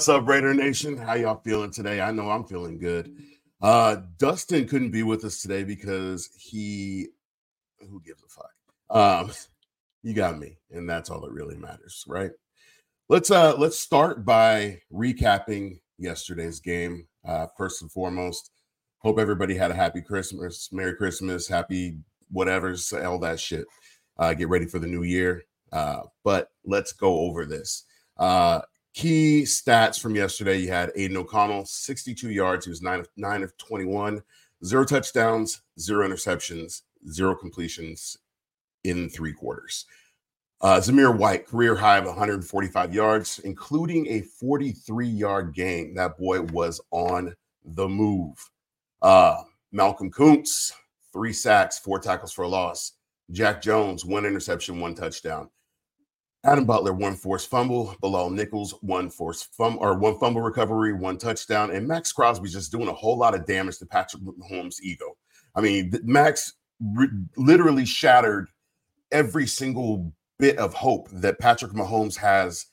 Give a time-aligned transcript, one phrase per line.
[0.00, 0.96] what's up, Raider Nation?
[0.96, 2.00] How y'all feeling today?
[2.00, 3.14] I know I'm feeling good.
[3.60, 7.08] Uh, Dustin couldn't be with us today because he,
[7.80, 8.50] who gives a fuck?
[8.88, 9.30] Um,
[10.02, 12.30] you got me, and that's all that really matters, right?
[13.10, 17.06] Let's uh let's start by recapping yesterday's game.
[17.22, 18.52] Uh, first and foremost,
[19.00, 21.98] hope everybody had a happy Christmas, Merry Christmas, happy
[22.30, 23.66] whatever, all that shit.
[24.18, 25.44] Uh, get ready for the new year.
[25.72, 27.84] Uh, but let's go over this.
[28.16, 28.62] Uh,
[28.94, 32.66] key stats from yesterday you had Aidan O'Connell, 62 yards.
[32.66, 34.22] He was nine of, nine of 21,
[34.64, 38.18] zero touchdowns, zero interceptions, zero completions
[38.84, 39.86] in three quarters.
[40.62, 45.94] Uh, Zamir White, career high of 145 yards, including a 43 yard gain.
[45.94, 48.36] That boy was on the move.
[49.00, 50.72] Uh, Malcolm Koonce,
[51.12, 52.92] three sacks, four tackles for a loss.
[53.30, 55.48] Jack Jones, one interception, one touchdown.
[56.44, 57.94] Adam Butler, one forced fumble.
[58.00, 61.70] Bilal Nichols, one forced fumble or one fumble recovery, one touchdown.
[61.70, 65.16] And Max Crosby just doing a whole lot of damage to Patrick Mahomes' ego.
[65.54, 68.48] I mean, Max re- literally shattered
[69.12, 72.66] every single bit of hope that Patrick Mahomes has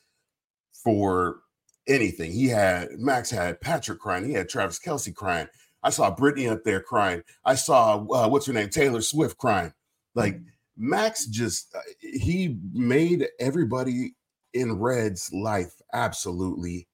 [0.72, 1.42] for
[1.88, 2.32] anything.
[2.32, 4.26] He had Max had Patrick crying.
[4.26, 5.48] He had Travis Kelce crying.
[5.84, 7.22] I saw Brittany up there crying.
[7.44, 9.74] I saw uh, what's her name, Taylor Swift crying.
[10.16, 10.40] Like
[10.78, 14.16] Max just uh, he made everybody
[14.54, 16.88] in Red's life absolutely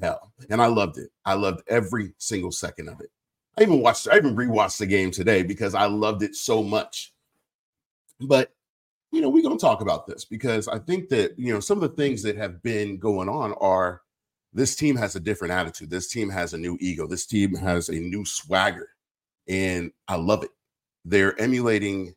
[0.00, 0.32] hell.
[0.48, 1.10] And I loved it.
[1.24, 3.10] I loved every single second of it.
[3.58, 7.12] I even watched, I even rewatched the game today because I loved it so much.
[8.20, 8.52] But
[9.12, 11.82] you know, we're gonna talk about this because I think that you know some of
[11.82, 14.02] the things that have been going on are
[14.52, 15.90] this team has a different attitude.
[15.90, 17.06] This team has a new ego.
[17.06, 18.88] This team has a new swagger.
[19.48, 20.50] And I love it.
[21.04, 22.14] They're emulating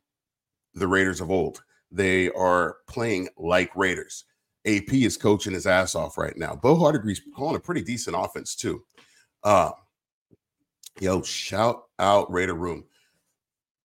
[0.73, 1.63] the Raiders of old.
[1.91, 4.25] They are playing like Raiders.
[4.65, 6.55] AP is coaching his ass off right now.
[6.55, 8.83] Bo Hardegree's calling a pretty decent offense too.
[9.43, 9.71] Uh,
[10.99, 12.85] yo, shout out Raider Room.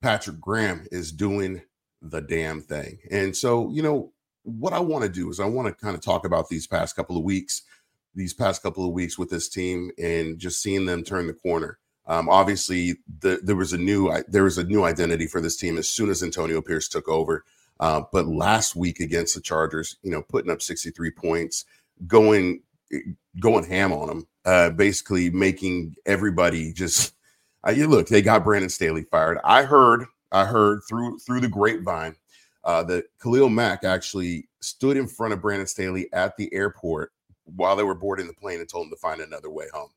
[0.00, 1.60] Patrick Graham is doing
[2.02, 2.98] the damn thing.
[3.10, 4.12] And so, you know,
[4.44, 6.94] what I want to do is I want to kind of talk about these past
[6.94, 7.62] couple of weeks,
[8.14, 11.78] these past couple of weeks with this team and just seeing them turn the corner.
[12.08, 15.76] Um, obviously, the, there was a new there was a new identity for this team
[15.76, 17.44] as soon as Antonio Pierce took over.
[17.80, 21.64] Uh, but last week against the Chargers, you know, putting up 63 points,
[22.06, 22.62] going
[23.40, 27.14] going ham on them, uh, basically making everybody just.
[27.66, 29.38] Uh, you look, they got Brandon Staley fired.
[29.44, 32.14] I heard, I heard through through the grapevine
[32.64, 37.12] uh, that Khalil Mack actually stood in front of Brandon Staley at the airport
[37.56, 39.90] while they were boarding the plane and told him to find another way home.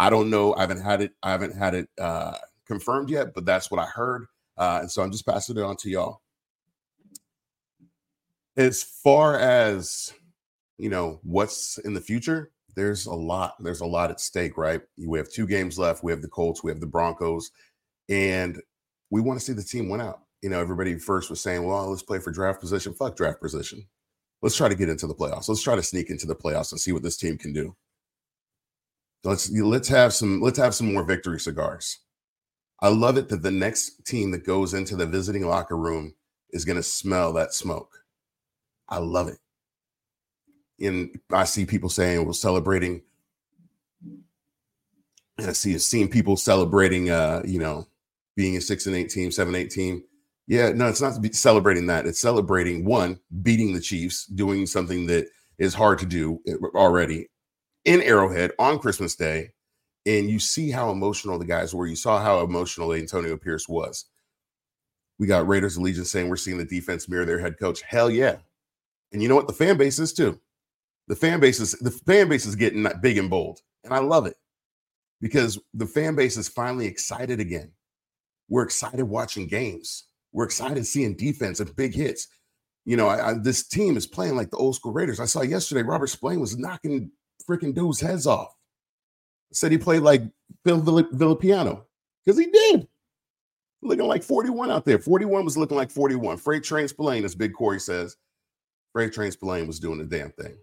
[0.00, 0.54] I don't know.
[0.54, 1.12] I haven't had it.
[1.22, 2.32] I haven't had it uh,
[2.66, 4.24] confirmed yet, but that's what I heard,
[4.56, 6.22] uh, and so I'm just passing it on to y'all.
[8.56, 10.14] As far as
[10.78, 12.50] you know, what's in the future?
[12.74, 13.62] There's a lot.
[13.62, 14.80] There's a lot at stake, right?
[14.96, 16.02] We have two games left.
[16.02, 16.64] We have the Colts.
[16.64, 17.50] We have the Broncos,
[18.08, 18.58] and
[19.10, 20.22] we want to see the team win out.
[20.40, 23.86] You know, everybody first was saying, "Well, let's play for draft position." Fuck draft position.
[24.40, 25.46] Let's try to get into the playoffs.
[25.50, 27.76] Let's try to sneak into the playoffs and see what this team can do.
[29.22, 31.98] Let's let's have some let's have some more victory cigars.
[32.80, 36.14] I love it that the next team that goes into the visiting locker room
[36.50, 38.04] is going to smell that smoke.
[38.88, 39.38] I love it.
[40.84, 43.02] And I see people saying we're celebrating.
[45.36, 47.86] And I see seeing people celebrating uh, you know,
[48.36, 50.02] being a six and eight team, seven, eight team.
[50.46, 52.06] Yeah, no, it's not celebrating that.
[52.06, 55.28] It's celebrating one, beating the Chiefs, doing something that
[55.58, 57.28] is hard to do eh, already,
[57.84, 59.50] in Arrowhead on Christmas Day,
[60.06, 61.86] and you see how emotional the guys were.
[61.86, 64.06] You saw how emotional Antonio Pierce was.
[65.18, 67.82] We got Raiders Allegiance saying we're seeing the defense mirror their head coach.
[67.82, 68.36] Hell yeah.
[69.12, 69.46] And you know what?
[69.46, 70.40] The fan base is too.
[71.08, 73.60] The fan base is the fan base is getting big and bold.
[73.84, 74.36] And I love it
[75.20, 77.72] because the fan base is finally excited again.
[78.48, 80.04] We're excited watching games.
[80.32, 82.28] We're excited seeing defense and big hits.
[82.84, 85.20] You know, I, I, this team is playing like the old school Raiders.
[85.20, 87.10] I saw yesterday Robert Spillane was knocking
[87.50, 88.54] freaking dudes' heads off.
[89.52, 90.22] Said he played like
[90.64, 91.82] Phil Villapiano
[92.24, 92.86] because he did.
[93.82, 94.98] Looking like 41 out there.
[94.98, 96.36] 41 was looking like 41.
[96.36, 98.16] Freight Train Spillane, as Big Corey says.
[98.92, 100.56] Freight Train Spillane was doing the damn thing.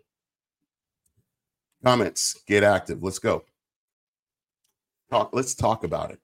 [1.83, 3.03] Comments, get active.
[3.03, 3.43] Let's go.
[5.09, 5.31] Talk.
[5.33, 6.19] Let's talk about it.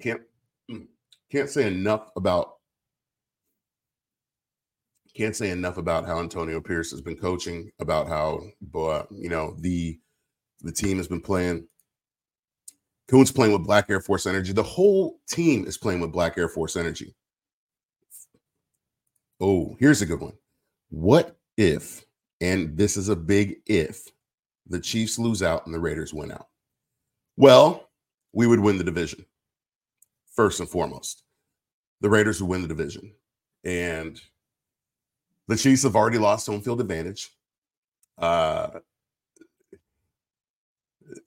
[0.00, 0.22] Can't
[0.70, 0.86] mm,
[1.30, 2.53] can't say enough about
[5.16, 9.56] can't say enough about how Antonio Pierce has been coaching, about how boy, you know,
[9.60, 9.98] the
[10.60, 11.66] the team has been playing.
[13.08, 14.52] Koonce playing with Black Air Force energy.
[14.52, 17.14] The whole team is playing with Black Air Force energy.
[19.40, 20.32] Oh, here's a good one.
[20.88, 22.04] What if
[22.40, 24.10] and this is a big if,
[24.66, 26.48] the Chiefs lose out and the Raiders win out.
[27.36, 27.88] Well,
[28.32, 29.24] we would win the division
[30.34, 31.22] first and foremost.
[32.02, 33.14] The Raiders would win the division.
[33.64, 34.20] And
[35.48, 37.30] the Chiefs have already lost home field advantage.
[38.18, 38.68] Uh,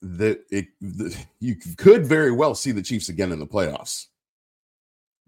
[0.02, 4.06] that it the, you could very well see the Chiefs again in the playoffs.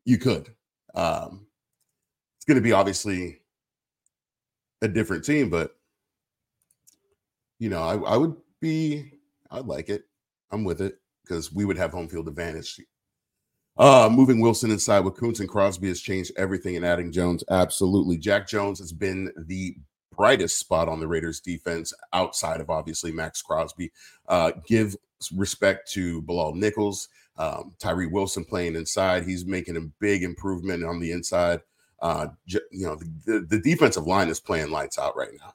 [0.04, 0.54] You could.
[0.94, 1.46] Um,
[2.36, 3.40] it's going to be obviously
[4.82, 5.76] a different team, but
[7.58, 9.12] you know, I, I would be,
[9.50, 10.04] I'd like it.
[10.50, 12.80] I'm with it because we would have home field advantage.
[13.76, 18.18] Uh, moving Wilson inside with Koonce and Crosby has changed everything, and adding Jones absolutely.
[18.18, 19.74] Jack Jones has been the
[20.16, 23.90] brightest spot on the Raiders defense outside of obviously Max Crosby.
[24.28, 24.94] Uh, give
[25.34, 27.08] respect to Bilal Nichols,
[27.38, 29.24] um, Tyree Wilson playing inside.
[29.24, 31.60] He's making a big improvement on the inside.
[32.02, 32.96] Uh, you know,
[33.26, 35.54] the, the defensive line is playing lights out right now.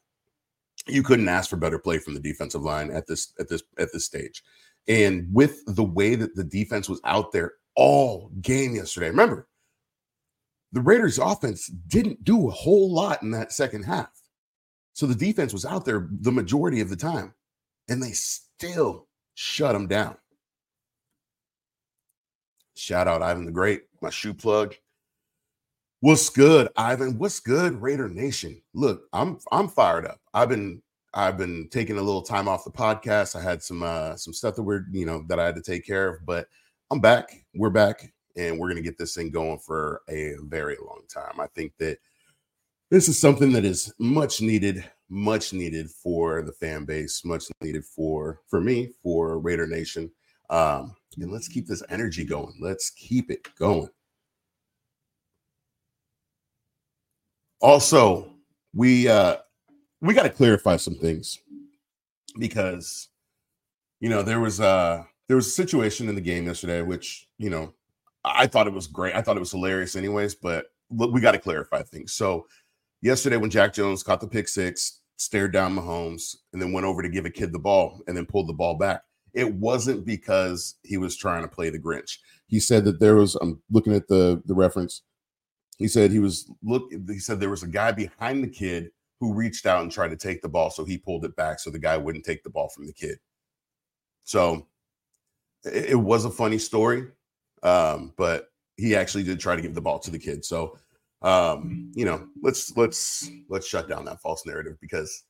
[0.88, 3.92] You couldn't ask for better play from the defensive line at this at this at
[3.92, 4.44] this stage.
[4.88, 9.48] And with the way that the defense was out there all game yesterday, remember
[10.72, 14.10] the Raiders offense didn't do a whole lot in that second half.
[14.94, 17.33] So the defense was out there the majority of the time,
[17.88, 20.18] and they still shut them down.
[22.75, 24.75] Shout out Ivan the Great, my shoe plug.
[26.01, 27.18] What's good, Ivan?
[27.18, 28.62] What's good, Raider Nation?
[28.74, 30.19] Look, I'm I'm fired up.
[30.33, 30.81] I've been
[31.13, 33.36] I've been taking a little time off the podcast.
[33.36, 35.86] I had some uh some stuff that we're you know that I had to take
[35.86, 36.48] care of, but
[36.92, 37.44] I'm back.
[37.56, 41.40] We're back, and we're gonna get this thing going for a very long time.
[41.40, 41.98] I think that
[42.92, 47.86] this is something that is much needed, much needed for the fan base, much needed
[47.86, 50.12] for for me, for Raider Nation.
[50.52, 52.54] Um, and let's keep this energy going.
[52.62, 53.90] Let's keep it going.
[57.62, 58.31] Also,
[58.76, 59.38] we uh
[60.02, 61.40] we got to clarify some things
[62.38, 63.10] because
[64.00, 67.50] you know there was uh there was a situation in the game yesterday which you
[67.50, 67.74] know
[68.25, 69.16] I thought it was great.
[69.16, 72.13] I thought it was hilarious anyways, but we got to clarify things.
[72.13, 72.48] So
[73.01, 77.01] yesterday when Jack Jones caught the pick six, stared down Mahomes, and then went over
[77.01, 79.01] to give a kid the ball and then pulled the ball back.
[79.33, 82.18] It wasn't because he was trying to play the Grinch.
[82.48, 85.04] He said that there was, I'm looking at the the reference.
[85.78, 88.89] He said he was look, he said there was a guy behind the kid
[89.19, 90.69] who reached out and tried to take the ball.
[90.69, 93.18] So he pulled it back so the guy wouldn't take the ball from the kid.
[94.24, 94.68] So
[95.66, 97.08] it, it was a funny story.
[97.64, 100.46] Um, but he actually did try to give the ball to the kid.
[100.46, 100.78] So
[101.22, 105.24] um, you know, let's let's let's shut down that false narrative because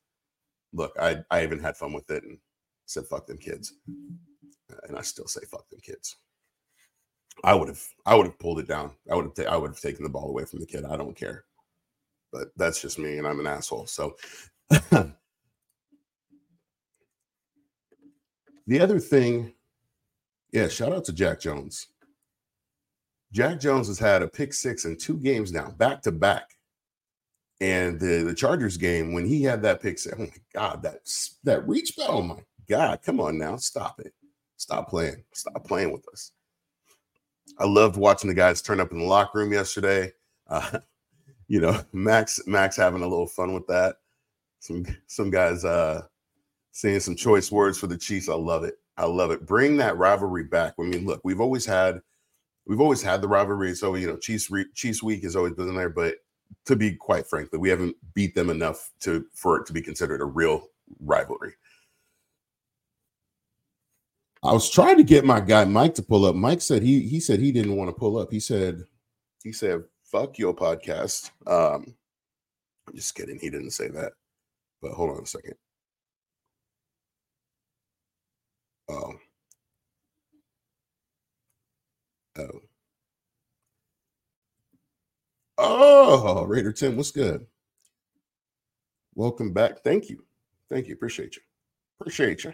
[0.74, 2.38] look, I I even had fun with it and
[2.86, 3.74] said fuck them kids.
[4.88, 6.18] And I still say fuck them kids.
[7.44, 8.92] I would have I would have pulled it down.
[9.10, 10.84] I would have ta- I would have taken the ball away from the kid.
[10.84, 11.46] I don't care.
[12.34, 13.88] But that's just me and I'm an asshole.
[13.88, 14.18] So
[14.92, 15.14] the
[18.82, 19.54] other thing,
[20.56, 21.88] yeah, shout out to Jack Jones.
[23.34, 26.50] Jack Jones has had a pick six in two games now, back to back.
[27.60, 31.00] And the, the Chargers game, when he had that pick six, oh my God, that,
[31.44, 32.38] that reach, oh my
[32.70, 34.14] God, come on now, stop it.
[34.56, 35.22] Stop playing.
[35.34, 36.32] Stop playing with us.
[37.60, 40.14] I loved watching the guys turn up in the locker room yesterday.
[40.48, 40.80] Uh,
[41.50, 43.98] you know, Max Max having a little fun with that.
[44.60, 46.04] Some some guys uh
[46.72, 48.30] saying some choice words for the Chiefs.
[48.30, 48.80] I love it.
[48.98, 49.46] I love it.
[49.46, 50.76] Bring that rivalry back.
[50.80, 52.02] I mean, look, we've always had
[52.66, 53.76] we've always had the rivalry.
[53.76, 56.16] So you know, Chiefs Chiefs week has always been there, but
[56.66, 60.22] to be quite frankly, we haven't beat them enough to for it to be considered
[60.22, 60.68] a real
[61.00, 61.54] rivalry.
[64.44, 66.36] I was trying to get my guy Mike to pull up.
[66.36, 68.32] Mike said he he said he didn't want to pull up.
[68.32, 68.84] He said
[69.44, 71.32] he said fuck your podcast.
[71.48, 71.96] Um,
[72.88, 73.40] I'm just kidding.
[73.40, 74.14] He didn't say that.
[74.82, 75.56] But hold on a second.
[78.90, 79.14] Oh.
[82.38, 82.62] Oh.
[85.58, 87.46] Oh, Raider Tim, what's good?
[89.16, 89.80] Welcome back.
[89.84, 90.24] Thank you.
[90.70, 90.94] Thank you.
[90.94, 91.42] Appreciate you.
[92.00, 92.54] Appreciate you.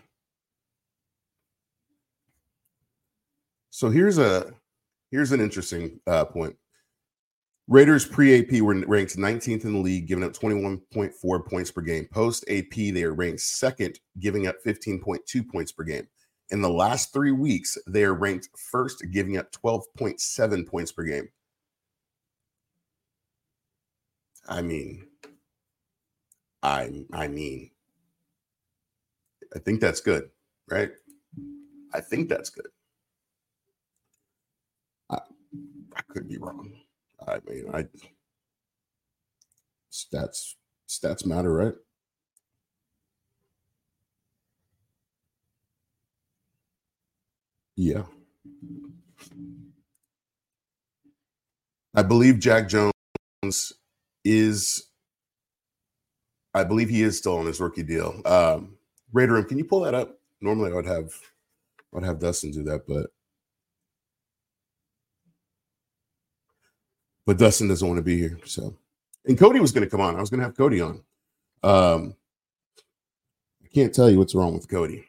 [3.72, 4.54] So here's a
[5.10, 6.56] here's an interesting uh, point.
[7.68, 12.08] Raiders pre AP were ranked 19th in the league, giving up 21.4 points per game.
[12.12, 16.08] Post AP, they are ranked second, giving up 15.2 points per game.
[16.52, 21.30] In the last three weeks, they are ranked first, giving up 12.7 points per game.
[24.50, 25.08] I mean,
[26.62, 27.72] I I mean,
[29.56, 30.30] I think that's good,
[30.70, 30.92] right?
[31.94, 32.68] I think that's good.
[35.10, 35.20] I,
[35.96, 36.74] I could be wrong.
[37.28, 37.86] I mean, I
[39.92, 40.56] stats
[40.90, 41.76] stats matter, right?
[47.82, 48.04] Yeah.
[51.96, 53.74] I believe Jack Jones
[54.24, 54.84] is,
[56.54, 58.22] I believe he is still on his rookie deal.
[58.24, 58.78] Um,
[59.14, 60.20] Raider can you pull that up?
[60.42, 63.08] Normally I would have, I would have Dustin do that, but
[67.26, 68.38] but Dustin doesn't want to be here.
[68.46, 68.78] So,
[69.26, 70.16] and Cody was going to come on.
[70.16, 71.02] I was going to have Cody on.
[71.64, 72.16] Um,
[73.64, 75.08] I can't tell you what's wrong with Cody,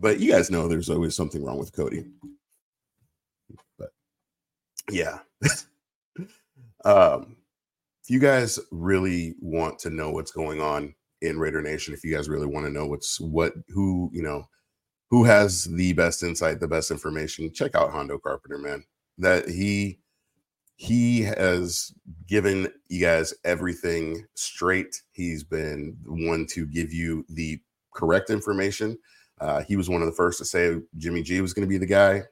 [0.00, 2.06] but you guys know there's always something wrong with Cody.
[3.78, 3.90] But
[4.90, 5.18] yeah.
[6.84, 7.36] um,
[8.02, 12.14] if you guys really want to know what's going on in Raider Nation, if you
[12.14, 14.44] guys really want to know what's what, who, you know,
[15.10, 18.82] who has the best insight, the best information, check out Hondo Carpenter, man.
[19.18, 20.00] That he
[20.76, 21.92] he has
[22.26, 25.02] given you guys everything straight.
[25.12, 27.60] He's been one to give you the
[27.94, 28.98] correct information.
[29.42, 31.78] Uh, he was one of the first to say Jimmy G was going to be
[31.78, 32.22] the guy.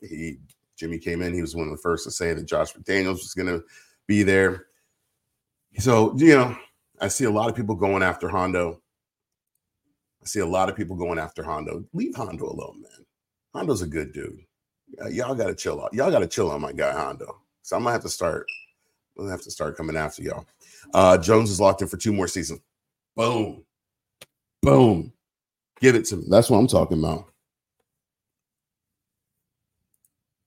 [0.00, 0.36] He
[0.76, 1.32] Jimmy came in.
[1.32, 3.64] He was one of the first to say that Josh McDaniels was going to
[4.06, 4.66] be there.
[5.78, 6.56] So you know,
[7.00, 8.82] I see a lot of people going after Hondo.
[10.22, 11.82] I see a lot of people going after Hondo.
[11.94, 13.06] Leave Hondo alone, man.
[13.54, 14.40] Hondo's a good dude.
[15.10, 15.94] y'all got to chill out.
[15.94, 17.40] Y'all got to chill on my guy Hondo.
[17.62, 18.46] So I'm gonna have to start.
[19.16, 20.44] I'm gonna have to start coming after y'all.
[20.92, 22.60] Uh, Jones is locked in for two more seasons.
[23.16, 23.64] Boom,
[24.60, 25.12] boom.
[25.80, 26.24] Give it to me.
[26.28, 27.26] That's what I'm talking about.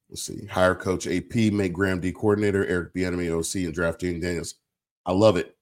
[0.10, 0.46] Let's see.
[0.46, 4.56] Hire coach AP, make Graham D coordinator, Eric Bieniemy OC, and draft Jayden Daniels.
[5.06, 5.56] I love it.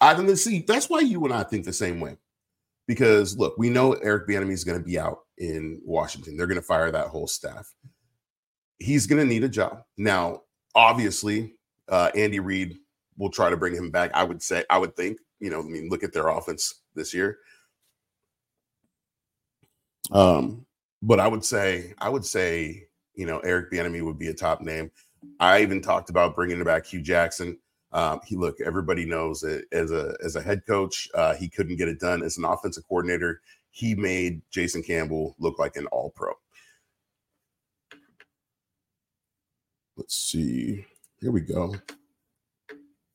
[0.00, 0.64] I didn't see.
[0.66, 2.16] That's why you and I think the same way.
[2.88, 6.36] Because look, we know Eric Bieniemy is going to be out in Washington.
[6.36, 7.72] They're going to fire that whole staff.
[8.78, 10.40] He's going to need a job now
[10.74, 11.54] obviously,
[11.88, 12.78] uh, Andy Reid
[13.18, 14.10] will try to bring him back.
[14.14, 17.12] I would say, I would think, you know, I mean, look at their offense this
[17.12, 17.38] year.
[20.10, 20.66] Um,
[21.02, 24.60] but I would say, I would say, you know, Eric Bieniemy would be a top
[24.60, 24.90] name.
[25.38, 27.58] I even talked about bringing back Hue Jackson.
[27.92, 31.76] Um, he look, everybody knows that as a as a head coach, uh, he couldn't
[31.76, 32.22] get it done.
[32.22, 33.40] As an offensive coordinator,
[33.70, 36.32] he made Jason Campbell look like an All Pro.
[39.96, 40.86] Let's see.
[41.20, 41.74] Here we go.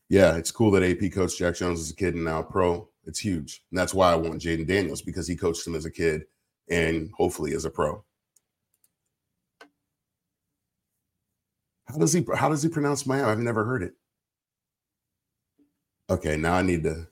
[0.10, 2.88] Yeah, it's cool that AP coach Jack Jones is a kid and now a pro.
[3.06, 3.64] It's huge.
[3.72, 6.26] And that's why I want Jayden Daniels because he coached him as a kid
[6.70, 8.04] and hopefully as a pro.
[11.88, 13.32] How does he how does he pronounce Miami?
[13.32, 13.94] I've never heard it.
[16.10, 17.08] Okay, now I need to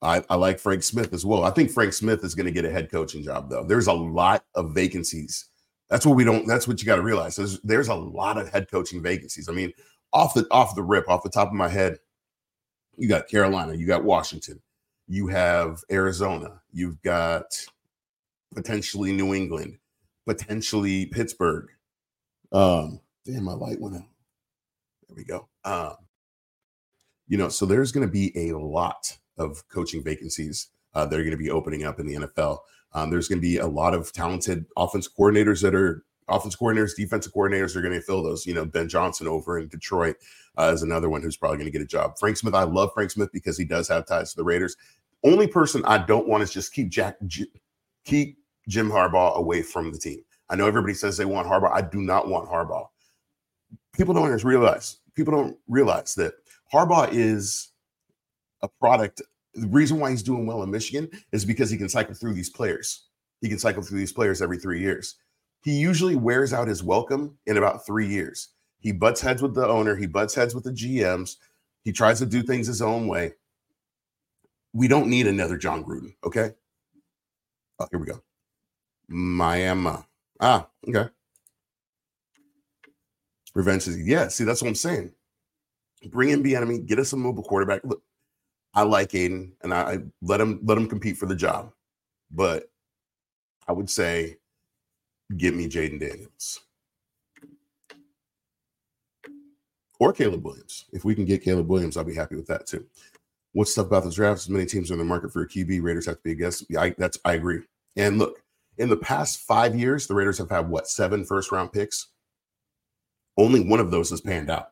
[0.00, 1.44] I, I like Frank Smith as well.
[1.44, 3.64] I think Frank Smith is going to get a head coaching job though.
[3.64, 5.48] There's a lot of vacancies
[5.88, 6.46] that's what we don't.
[6.46, 7.36] That's what you got to realize.
[7.36, 9.48] There's, there's a lot of head coaching vacancies.
[9.48, 9.72] I mean,
[10.12, 11.98] off the off the rip, off the top of my head,
[12.96, 14.60] you got Carolina, you got Washington,
[15.06, 17.44] you have Arizona, you've got
[18.54, 19.78] potentially New England,
[20.26, 21.68] potentially Pittsburgh.
[22.52, 24.08] Um, damn, my light went out.
[25.08, 25.48] There we go.
[25.64, 25.96] Um,
[27.26, 31.22] you know, so there's going to be a lot of coaching vacancies uh, that are
[31.22, 32.58] going to be opening up in the NFL.
[32.92, 36.96] Um, there's going to be a lot of talented offense coordinators that are offense coordinators,
[36.96, 38.46] defensive coordinators are going to fill those.
[38.46, 40.16] You know, Ben Johnson over in Detroit
[40.58, 42.18] uh, is another one who's probably going to get a job.
[42.18, 44.76] Frank Smith, I love Frank Smith because he does have ties to the Raiders.
[45.24, 47.46] Only person I don't want is just keep Jack, J-
[48.08, 48.38] keep
[48.68, 50.20] Jim Harbaugh away from the team.
[50.50, 51.72] I know everybody says they want Harbaugh.
[51.72, 52.88] I do not want Harbaugh.
[53.94, 54.98] People don't realize.
[55.14, 56.34] People don't realize that
[56.72, 57.72] Harbaugh is
[58.62, 59.22] a product
[59.54, 62.50] the reason why he's doing well in Michigan is because he can cycle through these
[62.50, 63.06] players.
[63.40, 65.16] He can cycle through these players every three years.
[65.62, 68.50] He usually wears out his welcome in about three years.
[68.80, 71.36] He butts heads with the owner, he butts heads with the GMs,
[71.82, 73.32] he tries to do things his own way.
[74.72, 76.52] We don't need another Jon Gruden, okay?
[77.80, 78.20] Oh, here we go.
[79.08, 79.96] Miami.
[80.40, 81.08] Ah, okay.
[83.54, 84.28] Revenge is yeah.
[84.28, 85.12] See, that's what I'm saying.
[86.10, 87.82] Bring in Bieniemy, get us a mobile quarterback.
[87.84, 88.02] Look,
[88.74, 91.72] I like Aidan, and I let him let him compete for the job.
[92.30, 92.70] But
[93.66, 94.36] I would say,
[95.36, 96.60] give me Jayden Daniels
[99.98, 100.84] or Caleb Williams.
[100.92, 102.86] If we can get Caleb Williams, I'll be happy with that too.
[103.58, 105.82] What's tough about the draft is many teams are in the market for a QB.
[105.82, 106.64] Raiders have to be a guest.
[106.78, 107.62] I, that's I agree.
[107.96, 108.40] And look,
[108.76, 112.06] in the past five years, the Raiders have had what seven first round picks.
[113.36, 114.68] Only one of those has panned out.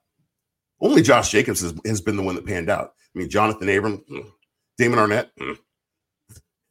[0.80, 2.92] Only Josh Jacobs has, has been the one that panned out.
[3.12, 4.30] I mean, Jonathan Abram, mm,
[4.78, 5.58] Damon Arnette, mm,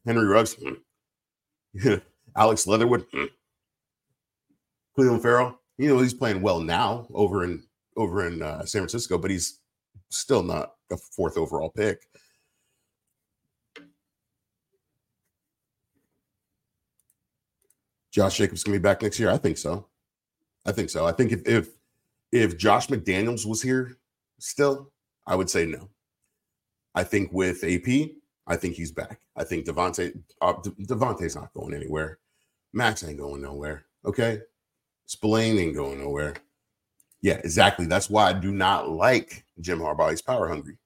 [0.06, 2.02] Henry Ruggs, mm,
[2.38, 3.06] Alex Leatherwood,
[4.98, 5.60] Clelin Ferrell.
[5.78, 7.64] You know, he's playing well now over in
[7.98, 9.60] over in uh, San Francisco, but he's
[10.12, 12.08] still not a fourth overall pick.
[18.12, 19.30] Josh Jacobs gonna be back next year?
[19.30, 19.88] I think so.
[20.66, 21.06] I think so.
[21.06, 21.70] I think if if
[22.32, 23.98] if Josh McDaniels was here
[24.40, 24.92] still,
[25.28, 25.90] I would say no.
[26.94, 28.12] I think with AP,
[28.48, 29.20] I think he's back.
[29.36, 32.20] I think Davante uh, Davante's not going anywhere.
[32.74, 33.86] Max ain't going nowhere.
[34.06, 34.40] Okay,
[35.08, 36.36] Spillane ain't going nowhere.
[37.26, 37.88] Yeah, exactly.
[37.88, 40.12] That's why I do not like Jim Harbaugh.
[40.12, 40.78] He's power hungry.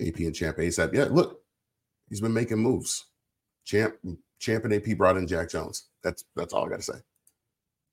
[0.00, 0.94] AP and Champ ASAP.
[0.94, 1.42] Yeah, look,
[2.08, 3.04] he's been making moves.
[3.66, 3.94] Champ,
[4.38, 5.90] Champ and AP brought in Jack Jones.
[6.02, 7.00] That's that's all I got to say.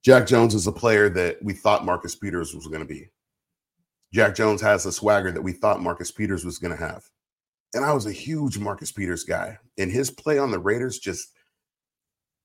[0.01, 3.09] Jack Jones is a player that we thought Marcus Peters was going to be.
[4.13, 7.03] Jack Jones has the swagger that we thought Marcus Peters was going to have.
[7.73, 9.59] And I was a huge Marcus Peters guy.
[9.77, 11.33] And his play on the Raiders just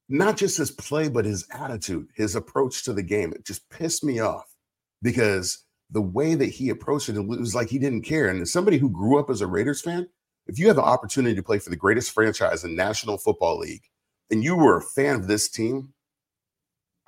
[0.09, 3.33] not just his play, but his attitude, his approach to the game.
[3.33, 4.55] It just pissed me off
[5.03, 8.29] because the way that he approached it, it was like he didn't care.
[8.29, 10.09] And as somebody who grew up as a Raiders fan,
[10.47, 13.85] if you have the opportunity to play for the greatest franchise in National Football League
[14.31, 15.93] and you were a fan of this team,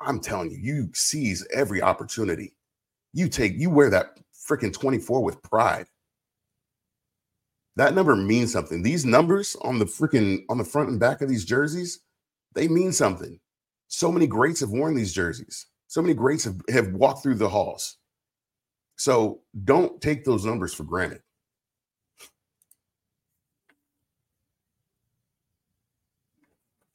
[0.00, 2.54] I'm telling you, you seize every opportunity.
[3.12, 5.86] You take, you wear that freaking 24 with pride.
[7.76, 8.82] That number means something.
[8.82, 12.00] These numbers on the freaking on the front and back of these jerseys,
[12.56, 13.38] they mean something.
[13.86, 15.66] So many greats have worn these jerseys.
[15.86, 17.98] So many greats have, have walked through the halls.
[18.96, 21.20] So don't take those numbers for granted.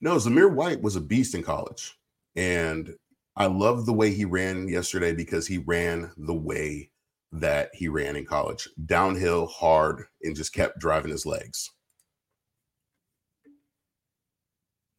[0.02, 1.96] No, Zamir White was a beast in college.
[2.36, 2.96] And
[3.36, 6.90] I love the way he ran yesterday because he ran the way
[7.32, 11.70] that he ran in college downhill, hard, and just kept driving his legs.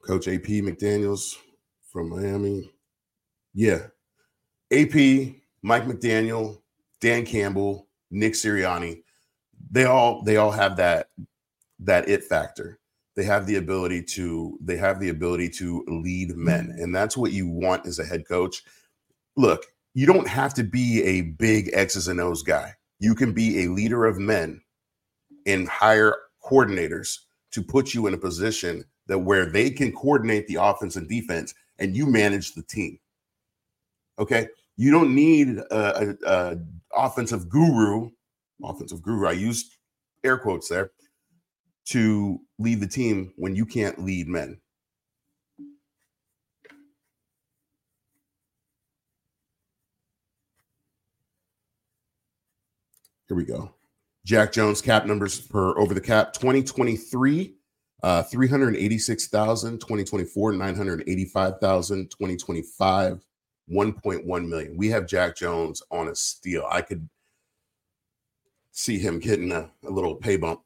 [0.02, 1.36] Coach AP McDaniels
[1.90, 2.70] from Miami.
[3.54, 3.86] Yeah.
[4.72, 6.60] AP, Mike McDaniel,
[7.00, 9.02] Dan Campbell, Nick Sirianni,
[9.70, 11.08] they all they all have that
[11.80, 12.78] that it factor.
[13.14, 16.82] They have the ability to they have the ability to lead men, mm-hmm.
[16.82, 18.62] and that's what you want as a head coach.
[19.36, 22.74] Look, you don't have to be a big X's and O's guy.
[22.98, 24.60] You can be a leader of men
[25.46, 27.18] and hire coordinators
[27.52, 31.52] to put you in a position that where they can coordinate the offense and defense
[31.78, 32.98] and you manage the team.
[34.18, 34.48] Okay.
[34.78, 36.56] You don't need a, a, a
[36.96, 38.08] offensive guru,
[38.64, 39.28] offensive guru.
[39.28, 39.76] I used
[40.24, 40.92] air quotes there
[41.88, 44.58] to lead the team when you can't lead men.
[53.28, 53.74] Here we go.
[54.24, 57.56] Jack Jones cap numbers per over the cap 2023
[58.02, 63.24] uh 386,000 2024 985,000 2025
[63.70, 64.76] 1.1 million.
[64.76, 66.66] We have Jack Jones on a steal.
[66.68, 67.08] I could
[68.72, 70.62] see him getting a, a little pay bump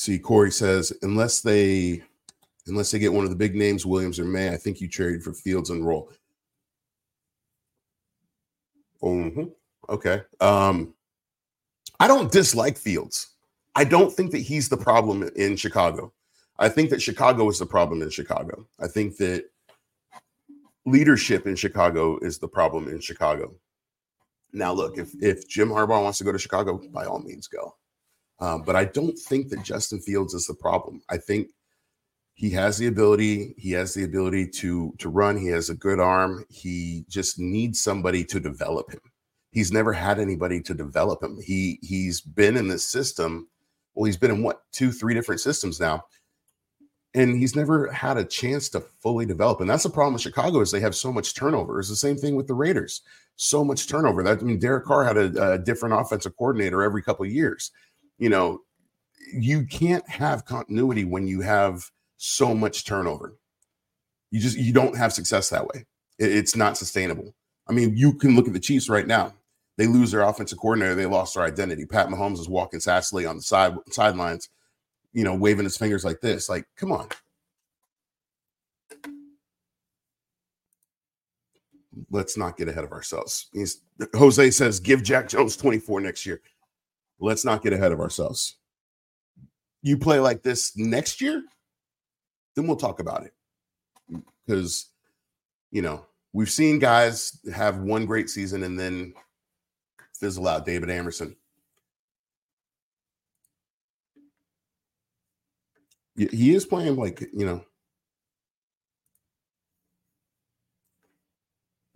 [0.00, 2.02] See, Corey says unless they
[2.66, 5.22] unless they get one of the big names, Williams or Maye, I think you traded
[5.22, 6.10] for Fields and roll.
[9.02, 9.44] Mm-hmm.
[9.90, 10.22] Okay.
[10.40, 10.94] Um,
[11.98, 13.29] I don't dislike Fields.
[13.74, 16.12] I don't think that he's the problem in Chicago.
[16.58, 18.66] I think that Chicago is the problem in Chicago.
[18.80, 19.44] I think that
[20.84, 23.54] leadership in Chicago is the problem in Chicago.
[24.52, 27.76] Now, look, if if Jim Harbaugh wants to go to Chicago, by all means, go.
[28.40, 31.02] Um, but I don't think that Justin Fields is the problem.
[31.08, 31.48] I think
[32.34, 33.54] he has the ability.
[33.58, 35.36] He has the ability to to run.
[35.36, 36.44] He has a good arm.
[36.48, 39.00] He just needs somebody to develop him.
[39.52, 41.38] He's never had anybody to develop him.
[41.40, 43.48] He he's been in this system.
[43.94, 46.04] Well, he's been in what two, three different systems now,
[47.14, 49.60] and he's never had a chance to fully develop.
[49.60, 51.80] And that's the problem with Chicago is they have so much turnover.
[51.80, 53.02] It's the same thing with the Raiders.
[53.36, 54.22] So much turnover.
[54.22, 57.72] That I mean, Derek Carr had a, a different offensive coordinator every couple of years
[58.20, 58.60] you know,
[59.32, 61.82] you can't have continuity when you have
[62.18, 63.36] so much turnover.
[64.30, 65.86] You just you don't have success that way.
[66.18, 67.34] It, it's not sustainable.
[67.68, 69.32] I mean, you can look at the Chiefs right now.
[69.80, 70.94] They lose their offensive coordinator.
[70.94, 71.86] They lost their identity.
[71.86, 74.50] Pat Mahomes is walking sassily on the side sidelines,
[75.14, 76.50] you know, waving his fingers like this.
[76.50, 77.08] Like, come on.
[82.10, 83.48] Let's not get ahead of ourselves.
[83.52, 83.80] He's,
[84.14, 86.42] Jose says, give Jack Jones 24 next year
[87.20, 88.56] let's not get ahead of ourselves.
[89.82, 91.42] You play like this next year,
[92.56, 93.32] then we'll talk about it.
[94.10, 94.86] Mm, because,
[95.70, 99.14] you know, we've seen guys have one great season and then
[100.20, 100.66] fizzle out.
[100.66, 101.34] David Amerson.
[106.16, 107.64] He is playing like, you know,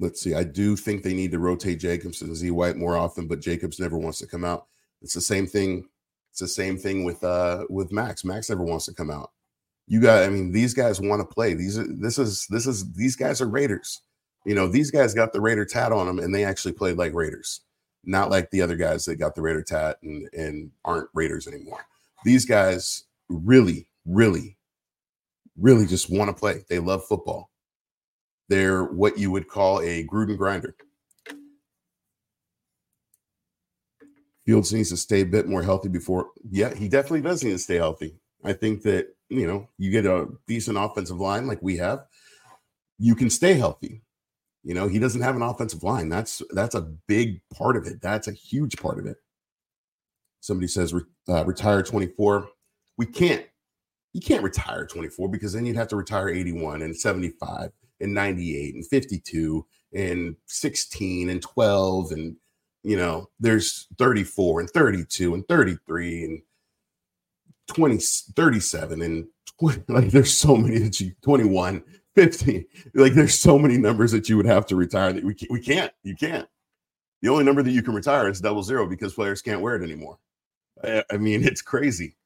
[0.00, 0.34] let's see.
[0.34, 3.78] I do think they need to rotate Jacobs and Z White more often, but Jacobs
[3.78, 4.66] never wants to come out.
[5.02, 5.86] It's the same thing
[6.30, 8.24] It's the same thing with uh with Max.
[8.24, 9.30] Max never wants to come out.
[9.86, 11.54] You got, I mean, these guys want to play.
[11.54, 14.00] These are this is this is these guys are Raiders.
[14.44, 17.14] You know, these guys got the Raider tat on them, and they actually played like
[17.14, 17.60] Raiders,
[18.06, 21.84] not like the other guys that got the Raider tat and and aren't Raiders anymore.
[22.24, 24.56] These guys really, really,
[25.58, 26.64] really just want to play.
[26.68, 27.50] They love football.
[28.48, 30.76] They're what you would call a Gruden grinder.
[34.44, 36.28] Fields needs to stay a bit more healthy before.
[36.50, 38.14] Yeah, he definitely does need to stay healthy.
[38.44, 42.04] I think that, you know, you get a decent offensive line like we have,
[42.98, 44.02] you can stay healthy.
[44.64, 46.08] You know, he doesn't have an offensive line.
[46.08, 48.00] That's that's a big part of it.
[48.00, 49.18] That's a huge part of it.
[50.40, 50.94] Somebody says
[51.28, 52.48] uh, retire 24.
[52.96, 53.46] We can't.
[54.14, 58.74] You can't retire 24 because then you'd have to retire 81 and 75 and 98
[58.74, 62.36] and 52 and 16 and 12 and
[62.82, 66.42] you know there's 34 and 32 and 33 and
[67.68, 67.98] 20
[68.36, 69.26] 37 and
[69.58, 71.82] 20, like there's so many that you 21
[72.14, 75.50] 15 like there's so many numbers that you would have to retire that we can't,
[75.50, 76.48] we can't you can't
[77.22, 79.82] the only number that you can retire is double zero because players can't wear it
[79.82, 80.18] anymore
[80.82, 82.16] I, I mean it's crazy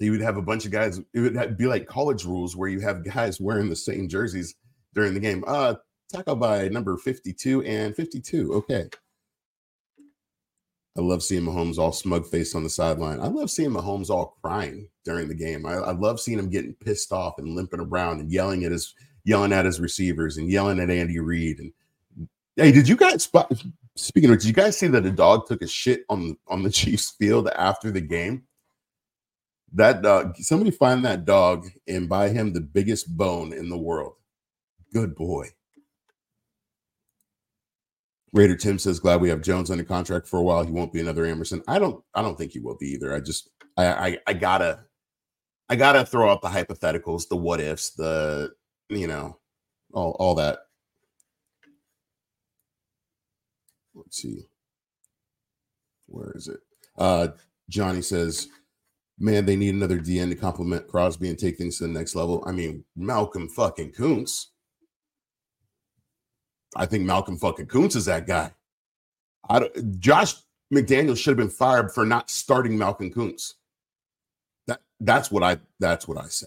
[0.00, 2.80] you would have a bunch of guys it would be like college rules where you
[2.80, 4.54] have guys wearing the same jerseys
[4.92, 5.74] during the game uh
[6.14, 8.52] tackle by number 52 and 52.
[8.54, 8.88] Okay.
[10.96, 13.20] I love seeing Mahomes all smug faced on the sideline.
[13.20, 15.66] I love seeing Mahomes all crying during the game.
[15.66, 18.94] I, I, love seeing him getting pissed off and limping around and yelling at his
[19.24, 21.58] yelling at his receivers and yelling at Andy Reid.
[21.58, 23.52] And hey, did you guys spot?
[23.96, 26.70] speaking of did you guys see that a dog took a shit on on the
[26.80, 28.44] Chiefs field after the game?
[29.72, 34.14] That dog, somebody find that dog and buy him the biggest bone in the world.
[34.92, 35.48] Good boy.
[38.34, 40.64] Raider Tim says, "Glad we have Jones under contract for a while.
[40.64, 41.62] He won't be another Amerson.
[41.68, 42.02] I don't.
[42.14, 43.14] I don't think he will be either.
[43.14, 43.48] I just.
[43.76, 43.86] I.
[43.86, 44.80] I, I gotta.
[45.68, 48.52] I gotta throw out the hypotheticals, the what ifs, the
[48.90, 49.38] you know,
[49.92, 50.58] all all that.
[53.94, 54.40] Let's see.
[56.06, 56.58] Where is it?
[56.98, 57.28] Uh,
[57.70, 58.48] Johnny says,
[59.16, 62.42] "Man, they need another DN to complement Crosby and take things to the next level."
[62.44, 64.46] I mean, Malcolm fucking Koonce
[66.76, 68.52] I think Malcolm fucking Koonce is that guy.
[69.48, 70.34] I don't, Josh
[70.72, 73.54] McDaniel should have been fired for not starting Malcolm Koonce.
[74.66, 76.46] That that's what I that's what I say.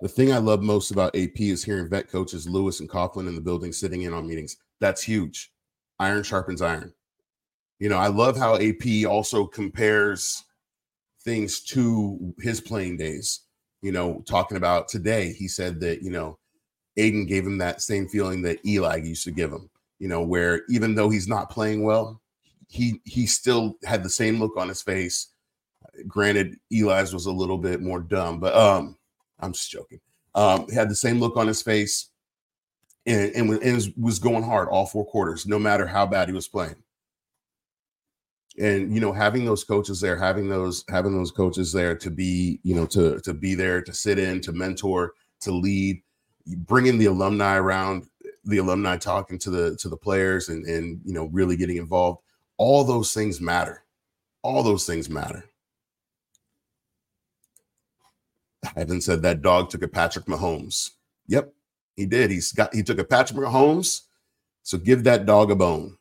[0.00, 3.36] The thing I love most about AP is hearing vet coaches Lewis and Coughlin in
[3.36, 4.56] the building sitting in on meetings.
[4.80, 5.52] That's huge.
[6.00, 6.92] Iron sharpens iron.
[7.78, 10.42] You know, I love how AP also compares
[11.22, 13.42] things to his playing days
[13.82, 16.38] you know, talking about today, he said that, you know,
[16.96, 19.68] Aidan gave him that same feeling that Eli used to give him,
[19.98, 22.20] you know, where even though he's not playing well,
[22.68, 25.28] he he still had the same look on his face.
[26.06, 28.96] Granted, Eli's was a little bit more dumb, but um,
[29.40, 30.00] I'm just joking.
[30.34, 32.08] Um, had the same look on his face
[33.04, 36.48] and, and, and was going hard all four quarters, no matter how bad he was
[36.48, 36.76] playing
[38.58, 42.60] and you know having those coaches there having those having those coaches there to be
[42.62, 46.02] you know to to be there to sit in to mentor to lead
[46.58, 48.06] bringing the alumni around
[48.44, 52.20] the alumni talking to the to the players and and you know really getting involved
[52.58, 53.84] all those things matter
[54.42, 55.44] all those things matter
[58.76, 60.90] Ivan said that dog took a Patrick Mahomes.
[61.26, 61.52] Yep,
[61.96, 62.30] he did.
[62.30, 64.02] He's got he took a Patrick Mahomes.
[64.62, 65.96] So give that dog a bone.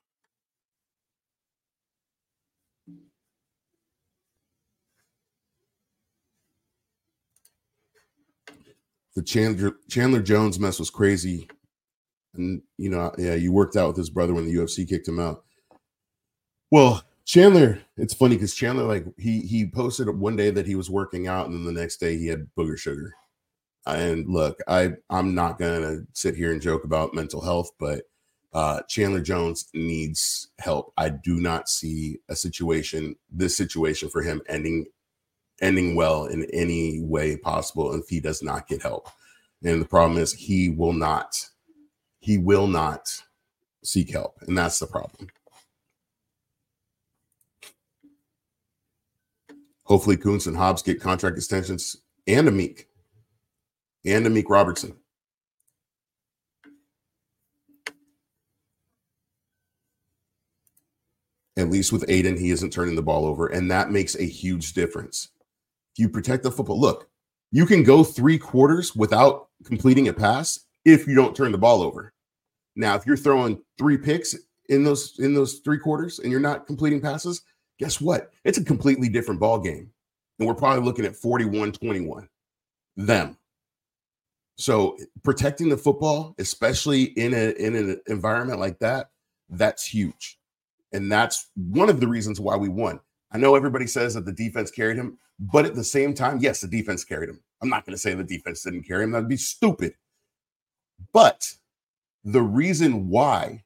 [9.16, 11.48] The Chandler Chandler Jones mess was crazy.
[12.34, 15.20] And you know, yeah, you worked out with his brother when the UFC kicked him
[15.20, 15.44] out.
[16.72, 20.90] Well, Chandler, it's funny because Chandler, like he he posted one day that he was
[20.90, 23.14] working out, and then the next day he had booger sugar.
[23.86, 28.04] And look, I I'm not gonna sit here and joke about mental health, but
[28.54, 30.94] uh, Chandler Jones needs help.
[30.98, 34.88] I do not see a situation, this situation for him ending
[35.62, 39.10] ending well in any way possible if he does not get help.
[39.64, 41.50] And the problem is he will not,
[42.20, 43.22] he will not
[43.84, 44.38] seek help.
[44.42, 45.28] And that's the problem.
[49.84, 52.86] Hopefully Koonce and Hobbs get contract extensions and Amik
[54.06, 54.96] and Amik Robertson.
[61.58, 64.74] At least with Aidan, he isn't turning the ball over, and that makes a huge
[64.74, 65.30] difference
[65.98, 66.80] you protect the football?
[66.80, 67.10] Look,
[67.52, 71.82] you can go three quarters without completing a pass if you don't turn the ball
[71.82, 72.14] over.
[72.76, 74.36] Now, if you're throwing three picks
[74.70, 77.42] in those in those three quarters and you're not completing passes,
[77.80, 78.32] guess what?
[78.46, 79.92] It's a completely different ball game.
[80.40, 82.28] And we're probably looking at 41-21.
[82.98, 83.38] Them.
[84.58, 89.10] So protecting the football, especially in a in an environment like that,
[89.50, 90.40] that's huge.
[90.94, 93.00] And that's one of the reasons why we won.
[93.32, 96.62] I know everybody says that the defense carried him, but at the same time, yes,
[96.62, 97.42] the defense carried him.
[97.62, 99.12] I'm not going to say the defense didn't carry him.
[99.12, 99.96] That'd be stupid.
[101.14, 101.52] But
[102.24, 103.64] the reason why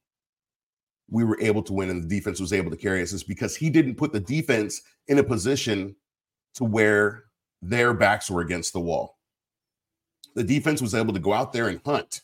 [1.09, 3.57] we were able to win and the defense was able to carry us is because
[3.57, 5.95] he didn't put the defense in a position
[6.55, 7.25] to where
[7.61, 9.17] their backs were against the wall.
[10.33, 12.21] The defense was able to go out there and hunt.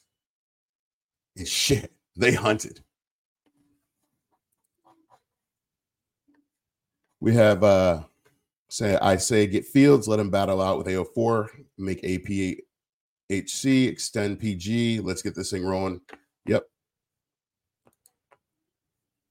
[1.36, 2.82] And shit, they hunted.
[7.20, 8.04] We have uh
[8.72, 12.58] say I say get Fields, let him battle out with AO4, make AP
[13.30, 15.02] HC, extend PG.
[15.02, 16.02] Let's get this thing rolling.
[16.48, 16.64] Yep.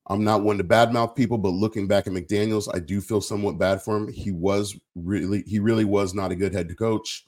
[0.09, 3.59] I'm not one to badmouth people, but looking back at McDaniels, I do feel somewhat
[3.59, 4.12] bad for him.
[4.12, 7.26] He was really, he really was not a good head to coach.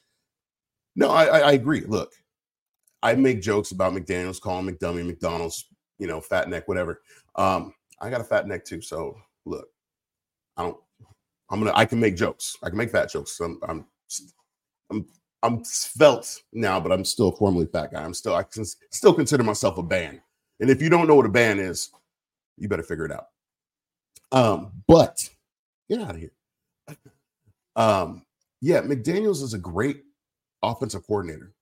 [0.94, 1.82] No, I, I, I agree.
[1.82, 2.12] Look,
[3.02, 5.66] I make jokes about McDaniels, calling McDummy, McDonald's,
[5.98, 7.02] you know, fat neck, whatever.
[7.36, 8.82] Um, I got a fat neck too.
[8.82, 9.68] So look,
[10.56, 10.76] I don't.
[11.52, 11.72] I'm gonna.
[11.74, 12.56] I can make jokes.
[12.62, 13.38] I can make fat jokes.
[13.40, 13.60] I'm.
[13.68, 13.86] I'm.
[14.90, 15.06] I'm.
[15.44, 18.02] I'm svelte now, but I'm still a formerly fat guy.
[18.02, 18.34] I'm still.
[18.34, 20.20] I can still consider myself a band.
[20.60, 21.90] And if you don't know what a band is,
[22.56, 23.26] you better figure it out.
[24.32, 25.28] Um, but
[25.90, 26.32] get out of here.
[27.76, 28.24] Um,
[28.60, 30.04] yeah, McDaniels is a great
[30.62, 31.52] offensive coordinator.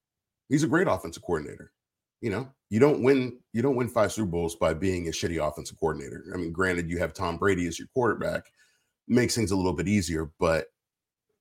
[0.49, 1.73] He's a great offensive coordinator.
[2.21, 5.45] You know, you don't win you don't win five Super Bowls by being a shitty
[5.45, 6.27] offensive coordinator.
[6.35, 8.45] I mean, granted, you have Tom Brady as your quarterback,
[9.11, 10.67] makes things a little bit easier, but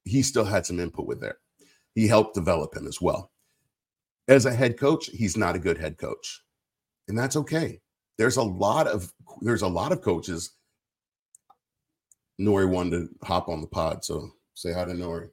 [0.04, 1.38] he still had some input with there.
[1.96, 3.32] He helped develop him as well.
[4.28, 6.44] As a head coach, he's not a good head coach.
[7.08, 7.80] And that's okay.
[8.18, 10.52] There's a lot of there's a lot of coaches.
[12.40, 15.30] Nori wanted to hop on the pod, so say hi to Nori.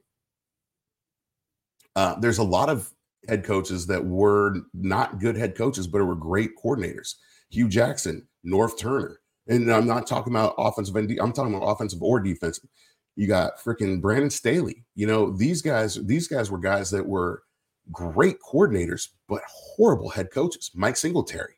[1.95, 2.91] Uh, there's a lot of
[3.27, 7.15] head coaches that were not good head coaches, but were great coordinators.
[7.49, 12.01] Hue Jackson, Norv Turner, and I'm not talking about offensive and I'm talking about offensive
[12.01, 12.69] or defensive.
[13.15, 14.85] You got freaking Brandon Staley.
[14.95, 17.43] You know, these guys, these guys were guys that were
[17.91, 20.71] great coordinators, but horrible head coaches.
[20.75, 21.55] Mike Singletary.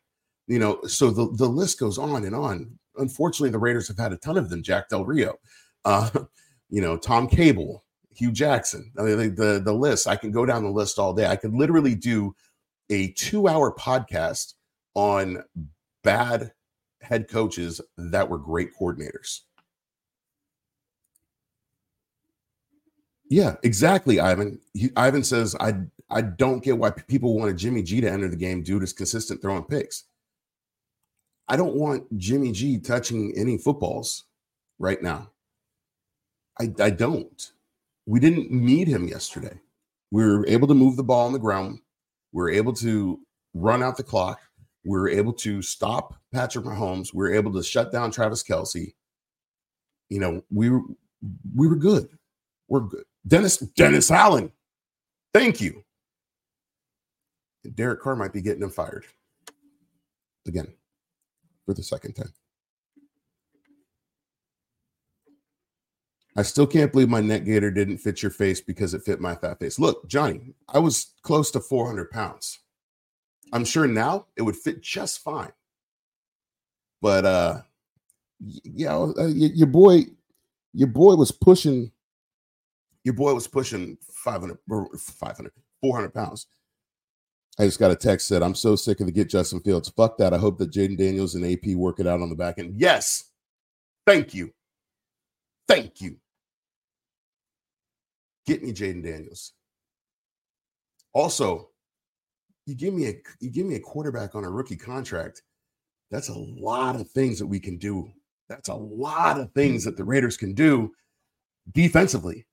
[0.48, 2.80] You know, so the, the list goes on and on.
[2.98, 4.64] Unfortunately, the Raiders have had a ton of them.
[4.64, 5.36] Jack Del Rio,
[5.86, 6.10] uh,
[6.70, 7.84] you know, Tom Cable,
[8.16, 8.92] Hue Jackson.
[8.98, 11.28] I mean, the, the list, I can go down the list all day.
[11.28, 12.36] I could literally do
[12.90, 14.54] a two hour podcast
[14.96, 15.44] on
[16.04, 16.52] bad
[17.02, 19.42] head coaches that were great coordinators.
[23.30, 24.60] Yeah, exactly, Ivan.
[24.74, 25.74] He, Ivan says, I
[26.10, 28.94] I don't get why people wanted Jimmy G to enter the game due to his
[28.94, 30.06] consistent throwing picks.
[31.48, 34.26] I don't want Jimmy G touching any footballs
[34.80, 35.30] right now.
[36.60, 37.52] I, I don't.
[38.06, 39.60] We didn't need him yesterday.
[40.12, 41.80] We were able to move the ball on the ground.
[42.32, 43.20] We were able to
[43.54, 44.40] run out the clock.
[44.86, 47.14] We were able to stop Patrick Mahomes.
[47.14, 48.94] We were able to shut down Travis Kelce.
[50.10, 50.82] You know, we were
[51.56, 52.10] we were good.
[52.68, 53.04] We're good.
[53.28, 54.52] Dennis Dennis Allen.
[55.34, 55.84] Thank you.
[57.76, 59.06] Derek Carr might be getting him fired
[60.48, 60.74] again
[61.66, 62.34] for the second time.
[66.36, 69.36] I still can't believe my net gator didn't fit your face because it fit my
[69.36, 69.78] fat face.
[69.78, 72.60] Look, Johnny, I was close to 400 pounds.
[73.52, 75.52] I'm sure now it would fit just fine.
[77.02, 77.62] But uh
[78.40, 80.06] yeah, uh, your boy
[80.74, 81.92] your boy was pushing
[83.04, 84.58] your boy was pushing 500
[84.98, 86.48] 500 400 pounds.
[87.58, 89.90] I just got a text said, I'm so sick of the get Justin Fields.
[89.90, 90.34] Fuck that.
[90.34, 92.76] I hope that Jayden Daniels and AP work it out on the back end.
[92.78, 93.32] Yes.
[94.08, 94.54] Thank you.
[95.68, 96.18] Thank you.
[98.48, 99.52] Get me Jayden Daniels.
[101.14, 101.69] Also,
[102.70, 105.42] you give me a you give me a quarterback on a rookie contract.
[106.12, 108.12] That's a lot of things that we can do.
[108.48, 110.92] That's a lot of things that the Raiders can do
[111.72, 112.46] defensively.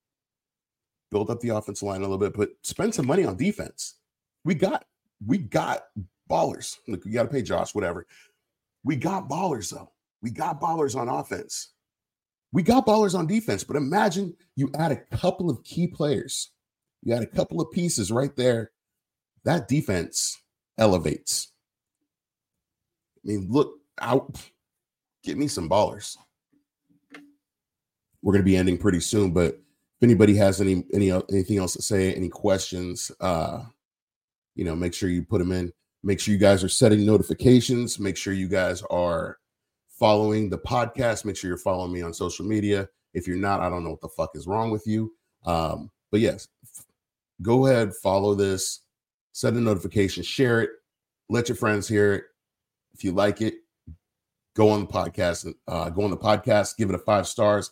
[1.10, 3.96] Build up the offensive line a little bit, but spend some money on defense.
[4.44, 4.86] We got
[5.24, 5.84] we got
[6.30, 6.76] ballers.
[6.88, 8.06] Look, you got to pay Josh, whatever.
[8.82, 9.92] We got ballers though.
[10.22, 11.72] We got ballers on offense.
[12.52, 16.50] We got ballers on defense, but imagine you add a couple of key players.
[17.02, 18.70] You add a couple of pieces right there
[19.46, 20.42] that defense
[20.76, 21.52] elevates.
[23.24, 24.36] I mean, look out,
[25.24, 26.16] get me some ballers.
[28.22, 31.72] We're going to be ending pretty soon, but if anybody has any any anything else
[31.74, 33.62] to say, any questions, uh,
[34.56, 35.72] you know, make sure you put them in.
[36.02, 37.98] Make sure you guys are setting notifications.
[37.98, 39.38] Make sure you guys are
[39.88, 41.24] following the podcast.
[41.24, 42.88] Make sure you're following me on social media.
[43.14, 45.14] If you're not, I don't know what the fuck is wrong with you.
[45.44, 46.48] Um, but yes,
[47.42, 48.80] go ahead, follow this,
[49.36, 50.70] set a notification, share it,
[51.28, 52.24] let your friends hear it.
[52.94, 53.56] If you like it,
[54.54, 57.70] go on the podcast, uh, go on the podcast, give it a five stars,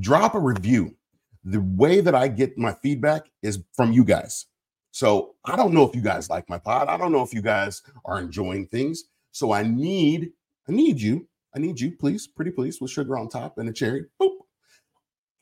[0.00, 0.94] drop a review.
[1.42, 4.44] The way that I get my feedback is from you guys.
[4.90, 6.88] So I don't know if you guys like my pod.
[6.88, 9.04] I don't know if you guys are enjoying things.
[9.32, 10.32] So I need,
[10.68, 11.26] I need you.
[11.54, 14.04] I need you, please, pretty please, with sugar on top and a cherry.
[14.20, 14.36] Boop.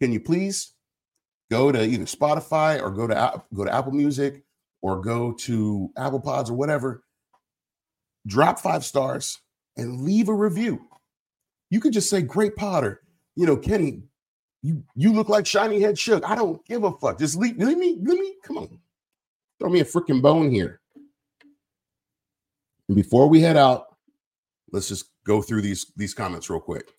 [0.01, 0.75] Can you please
[1.51, 4.45] go to either Spotify or go to go to Apple Music
[4.85, 7.03] or go to Apple Pods or whatever.
[8.27, 9.41] Drop five stars
[9.79, 10.79] and leave a review.
[11.71, 13.01] You could just say, "Great Potter."
[13.35, 14.03] You know, Kenny,
[14.63, 16.23] you you look like shiny head shook.
[16.29, 17.19] I don't give a fuck.
[17.19, 18.79] Just leave, leave me, let me, come on.
[19.59, 20.83] Throw me a freaking bone here.
[22.89, 23.87] And before we head out,
[24.71, 26.93] let's just go through these these comments real quick.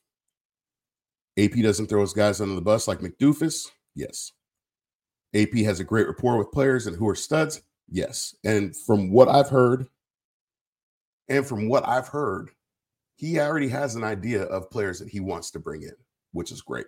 [1.37, 3.67] AP doesn't throw his guys under the bus like McDoofus.
[3.93, 4.31] Yes.
[5.35, 7.61] AP has a great rapport with players and who are studs.
[7.89, 8.35] Yes.
[8.43, 9.87] And from what I've heard,
[11.29, 12.51] and from what I've heard,
[13.15, 15.93] he already has an idea of players that he wants to bring in,
[16.33, 16.85] which is great.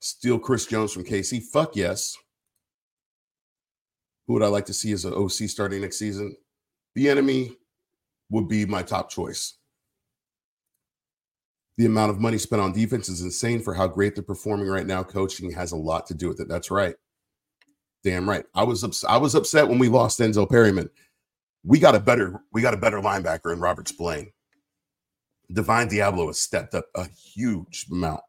[0.00, 1.42] Steal Chris Jones from KC.
[1.42, 2.16] Fuck yes.
[4.26, 6.36] Who would I like to see as an OC starting next season?
[6.96, 7.56] Bieniemy
[8.30, 9.54] would be my top choice.
[11.78, 14.86] The amount of money spent on defense is insane for how great they're performing right
[14.86, 15.02] now.
[15.02, 16.48] Coaching has a lot to do with it.
[16.48, 16.94] That's right.
[18.06, 18.44] Damn right.
[18.54, 20.88] I was ups- I was upset when we lost Denzel Perryman.
[21.64, 24.32] We got a better we got a better linebacker in Robert Spillane.
[25.50, 28.20] Divine Deablo has stepped up a huge amount.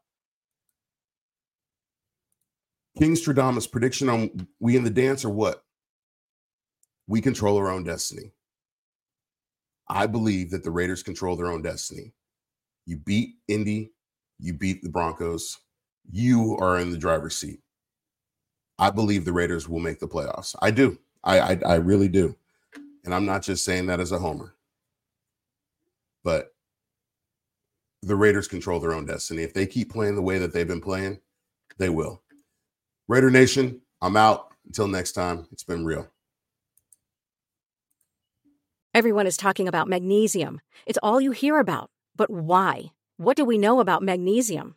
[2.98, 5.62] King Stradamus prediction on we in the dance or what?
[7.06, 8.32] We control our own destiny.
[9.88, 12.14] I believe that the Raiders control their own destiny.
[12.84, 13.92] You beat Indy,
[14.40, 15.56] you beat the Broncos,
[16.10, 17.60] you are in the driver's seat.
[18.78, 20.54] I believe the Raiders will make the playoffs.
[20.62, 20.98] I do.
[21.24, 22.36] I, I, I really do.
[23.04, 24.54] And I'm not just saying that as a homer.
[26.22, 26.54] But
[28.02, 29.42] the Raiders control their own destiny.
[29.42, 31.20] If they keep playing the way that they've been playing,
[31.78, 32.22] they will.
[33.08, 34.52] Raider Nation, I'm out.
[34.66, 36.06] Until next time, it's been real.
[38.94, 40.60] Everyone is talking about magnesium.
[40.86, 41.90] It's all you hear about.
[42.16, 42.92] But why?
[43.16, 44.76] What do we know about magnesium?